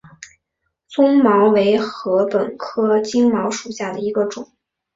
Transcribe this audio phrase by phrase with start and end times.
[0.89, 4.51] 棕茅为禾本科金茅属下的一个种。